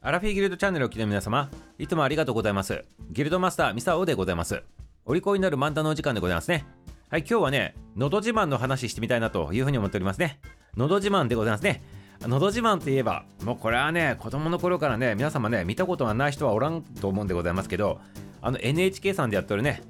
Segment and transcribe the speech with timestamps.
[0.00, 2.84] アラフィーギルドチャンネルを聞きの皆様、いつもありがとうございます。
[3.10, 4.62] ギルドマスター、ミサオでございます。
[5.04, 6.66] お利口になる漫談のお時間でございますね。
[7.10, 10.38] はい、今日はね、のど自慢の話してみたいなというふうに思っておりますね。
[10.76, 11.82] のど自慢でございますね。
[12.20, 18.00] のど自慢といえば、もうこれはね、子供の頃からね、皆様ね、見たことがない人はおらんと思うんでございますけど、
[18.40, 19.82] あの NHK さんでやってるね、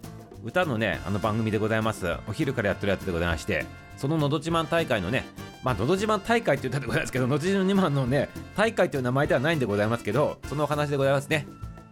[0.42, 2.06] 歌のね、あの番組でございます。
[2.26, 3.66] お昼からやってるやつでございまして、
[3.98, 5.26] そののど自慢大会のね、
[5.62, 11.46] まあ、のど自慢大会って言ったでございますけど、のど自慢のね、大会という名前ではないんでございますけど、そのお話でございますね。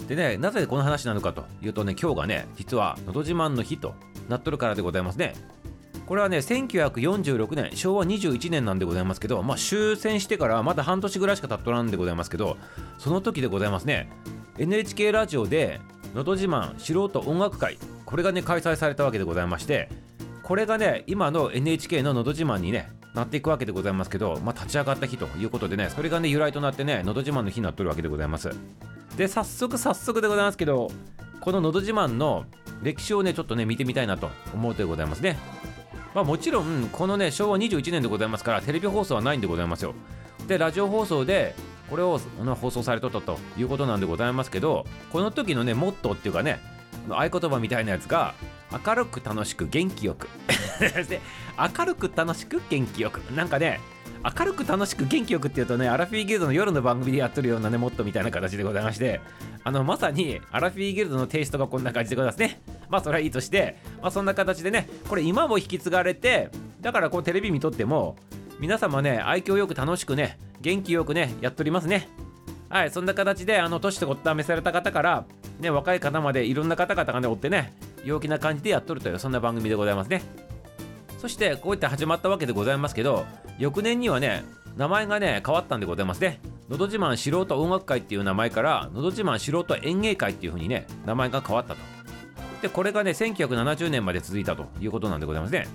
[0.08, 3.94] でね、なぜこの話なのかというとね、今日がね、実はのど自慢の日と
[4.28, 5.34] なっとるからでございますね。
[6.06, 12.56] これはね、1946年、昭和21年なんでございますけど、まあ、終戦してからまだ半年ぐらいしか経っとらんでございますけど、
[12.98, 14.08] その時でございますね、
[14.58, 15.80] NHK ラジオで、
[16.14, 19.88] のど自慢素人音楽会、これがね、開催されたわけでございまして、
[20.44, 28.50] これがね、今の NHK ののど自慢にね、なっていくわけでございますけど、まあ、立ち上がった日ということでね、それがね、由来となってね、のど自慢の日になっとるわけでございます。
[29.16, 30.90] で、早速早速でございますけど、
[31.40, 32.44] こののど自慢の
[32.82, 35.38] 歴史をね、ちょっとね、見てみたいなと思うでございますね。
[36.14, 39.94] まあ、もちろん、このね、昭和21年でございますから、テレビ放送はないんでございますよ。
[40.46, 41.54] で、ラジオ放送で、
[41.88, 42.20] これを
[42.60, 46.60] 放送されとったということなんでございますけど、この時のね、モットーっていうかね、
[47.08, 48.34] 合言葉みたいなやつが、
[48.84, 50.28] 明るく楽しく元気よく
[50.78, 51.20] で
[51.78, 53.18] 明るく楽しく元気よく。
[53.32, 53.80] なんかね
[54.38, 59.20] 明るく楽しく元気よくっていうとねアラフィーギルドの夜の番組でやってるようなねモットみたいな形でございまして
[59.62, 62.60] あのまさにアラフィーギルドのテイストがこんな感じでございますね。
[62.88, 66.50] まあそれはいいとしてまあそんな形でねこれ今も引き継がれて
[66.80, 68.16] だからこうテレビ見とっても
[68.58, 72.08] 皆様ね愛嬌よく楽しくね元気よくねやっておりますね。
[72.68, 75.24] はいそんな形であの年とごっためされた方から
[75.60, 77.72] ね若い方までいろんな方々がね追ってね
[78.04, 80.45] 陽気な感じでやっとるというそんな番組でございますね。
[81.18, 83.26] そしてこういった始まったわけでございますけど
[83.58, 84.44] 翌年にはね
[84.76, 86.40] 名前がね変わったんでございますね。
[86.68, 91.80] のど自慢素人音楽会っていう名前からのど自慢素人演芸会っていう風にね名前が変わったと。
[92.60, 95.66] でこれがね1970年まで続いたということなんでございますね。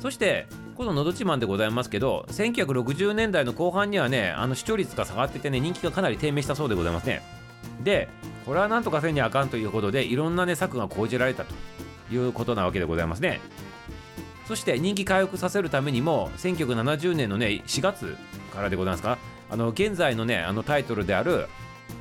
[0.00, 0.46] そして
[0.76, 7.22] こののど自慢でございますけど1960年代の後半にはねあの視聴率が下がっててね人気がかなり低迷したそうでございますね。
[7.82, 8.08] で
[8.44, 11.54] これはなんとかせんにあかんということでいろんなね策が講じられたと
[12.12, 13.40] いうことなわけでございますね。
[14.46, 18.16] そして人気回復させるためにも1970年のね4月
[18.52, 19.18] からでございますか？
[19.50, 21.48] あの現在のねあのタイトルである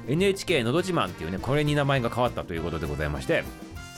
[0.08, 3.44] NHK のど自慢っていうねこれに名前が変わったということでございまして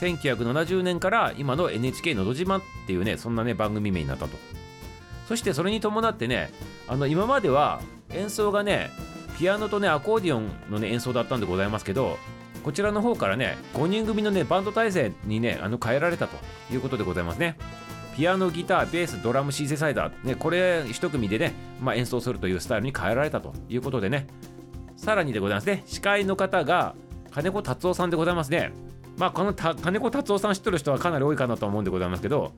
[0.00, 4.36] 1970年から今の NHK のど自慢っていうねそんなね番組名になったと。
[5.26, 6.52] そしてそれに伴ってね
[6.86, 7.80] あの今までは
[8.10, 8.90] 演奏がね
[9.38, 12.18] ピアノとねアコーディオンのね演奏だったんでございますけど
[12.62, 16.36] こちらの方からね5人組のねバンド体制にねあの変えられたと
[16.72, 17.56] いうことでございますね。
[18.16, 24.26] ピアノギターベースドラムシンセサイザー、ね、これ一組でね、まあ、演奏するというスタイルに変えられたということでね。
[24.96, 25.82] さらにでございますね。
[25.84, 26.94] 司会の方が
[27.30, 28.72] 金子達夫さんでございますね。
[29.18, 32.52] まあこの金子達夫さん知ってる人はかなり多いかなと思うんでございますけど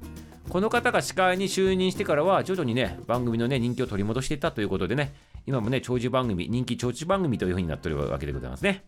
[0.48, 5.12] この方が司会に就任してからは徐々にね番組のね人気を取り戻していったということでね
[5.46, 8.84] 今もね長寿番組人気長寿番組というふうになっているわけでございますね。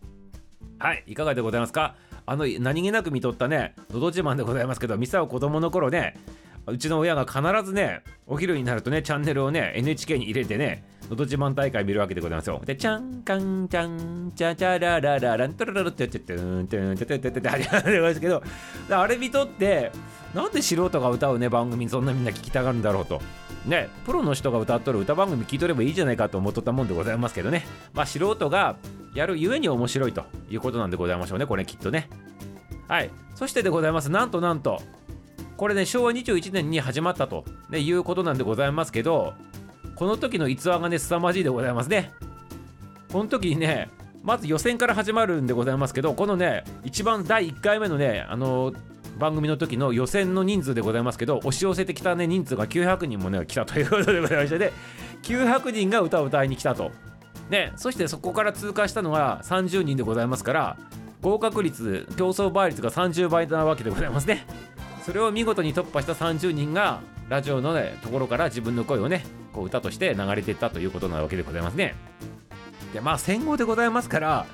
[0.79, 1.95] はいいかがでございますか？
[2.25, 6.15] あの何気なく見とったねのど自慢でございますけどミサを子供の頃ね
[6.71, 12.61] うちの親が必ずねお昼になるとねチャンネルをね NHK に入れてねのど自慢大会見るわけでございますよ。
[12.65, 18.41] でチャンカンチャンチャチャララララントラララってやっててんてんててててて始まるんですけど
[18.89, 19.91] あれ見とって
[20.33, 23.21] なんで素人が歌うね番組そんなみんな聞きたがるんだろうと
[23.65, 28.77] ねプロの人が歌っとる歌番組聞いとればいいじゃないかと思っとったもんでございますけどねまあ素人が
[29.13, 32.09] やるゆえに面白いということなんでございましょうねこれきっとね
[32.87, 34.81] はいそしてでございますなんとなんと
[35.61, 39.35] これね昭和21年に始まったと、ね、いうことなんでございますけど
[39.93, 42.11] この時の逸話がね凄まじいでございますね。
[43.13, 43.87] この時にね
[44.23, 48.73] まず予選から始まるんでございますけどこのね一番第1回目のねあの
[49.19, 54.73] 番組の時の予選の人数でございますけど押し寄せてきたね人数が900人もね来たということでございましてで
[55.21, 56.89] 900人が歌を歌いに来たと。
[57.51, 60.77] ねそしてそこから通過したのが30人でございますから
[61.21, 64.47] 合格率競争倍率が30倍なわけでございますね。
[65.05, 71.95] それを見事に突破した30人がラジオの、ね、ところから自分の声をねこう歌として流れていったということなわけでございますね。
[72.93, 74.45] でまあ戦後でございますから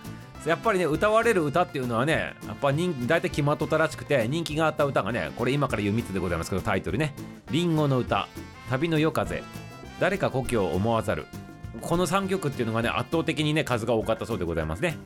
[0.46, 7.14] やっぱりね歌われる歌っていうのはねやっぱ人大体決まっとったらしくて人気があった歌がねこれ今から言う3つでございますけどタイトルね
[7.52, 8.28] 「りんごの歌」
[8.70, 9.44] 「旅の夜風」
[10.00, 11.26] 「誰か故郷を思わざる」
[11.82, 14.98] この3曲っていうのがね圧倒的にね数が多かったそうでございますね。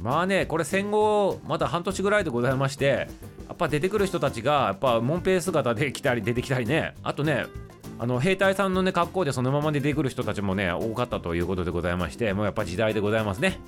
[0.00, 3.06] まあねこれ戦後まだ半年ぐらいでございまして
[3.60, 6.94] ぱ出てくる人たちがやっぱモンペ姿で来たり出てきたりね。
[7.02, 7.46] あとね
[7.98, 13.60] あの兵隊さんのね格好でそのままで出てくる人たちもね多かったということでございましてもうやっぱ時代でございますね。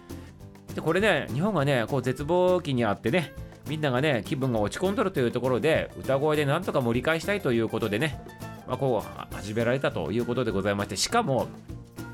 [0.74, 3.34] でこれね日本がねこう絶望期にあってね
[3.68, 8.24] みんながね気分が落ち込んどるというところで歌声でなんとか盛り返したいということでね、
[8.66, 11.46] まあ、こう始められたということでございましてしかも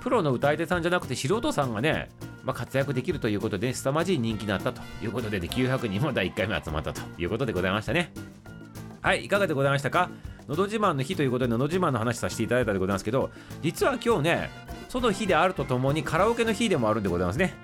[0.00, 2.08] プロの歌い手さんじゃなくて素人さんがね、
[2.44, 8.12] まあ、活躍できるということで、ね、凄まじい人気になったということでで900人も第1回目集まったということでございましたね。
[9.00, 10.10] はいいかがでございましたか？
[10.48, 13.30] のど自慢の日ということでのど自慢の話させていただいたでございますけど
[13.62, 14.50] 実は今日ね
[14.88, 17.54] その日であるとともにカラオケの日でもあるんでございますね。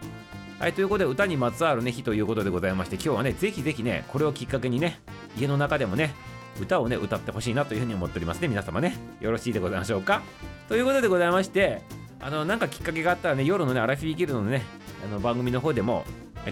[0.58, 5.00] はいということで歌にまつわるね日ということでございまして今日はねぜひぜひねこれをきっかけにね
[5.36, 6.14] 家の中でもね
[6.60, 8.96] 歌をね歌ってほしいなというふうに思っておりますね皆様ね。
[9.20, 10.22] よろしいでございましょうか？
[10.68, 11.82] ということでございまして
[12.20, 14.62] あのなんかきっかけがあったらね夜のねアラフィーギルドのね
[15.04, 16.04] あの番組の方でも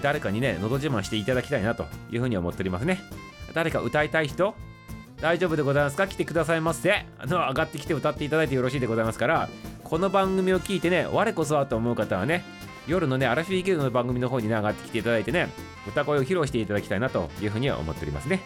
[0.03, 3.01] 誰かにねのど自慢していただきたいなというふうに思っておりますね。
[3.55, 4.55] 誰か歌いたい人
[5.21, 6.07] 大丈夫でございますか？
[6.09, 7.07] 来てくださいませ。
[7.19, 9.49] あの上がってきて歌っていただいてよろしいでございますから
[9.85, 12.45] この番組を聞いてね我こそはと思う方はね
[12.87, 15.49] 夜のねアラフィーギルドの番組の方にね上がってきていただいてね
[15.87, 18.41] 歌声を披露していただきたいなというふうには思っておりますね。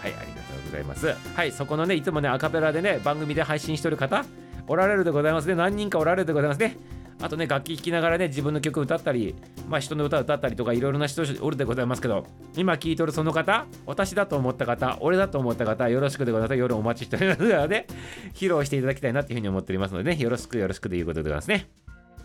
[0.00, 1.14] はいありがとうございます。
[1.34, 4.24] はいそこのねいつもねアカペラでね番組で配信してる方
[4.66, 5.54] おられるでございますね。
[5.54, 6.76] 何人かおられるでございますね。
[7.22, 9.34] あとね楽器弾きながらね自分の曲歌ったり
[9.68, 12.26] まあ人の歌歌ったりとかいろいろな人おるでございますけど
[12.56, 16.58] 今聴いとるその方私だと思った方俺だと思った方よろしくでございます。
[16.58, 17.86] 夜お待ちしておりますので
[18.34, 20.20] 披露していただきたいなっていうふうに思っておりますのでね。
[20.20, 21.68] よろしくよろしくということでございますね。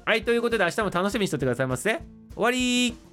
[0.05, 2.01] はいということで明日も楽しみにしておいてくださいませ。
[2.33, 3.08] 終わり